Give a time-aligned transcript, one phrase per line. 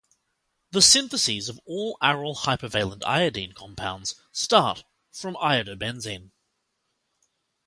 [0.71, 6.31] The syntheses of all aryl hypervalent iodine compounds start from iodobenzene.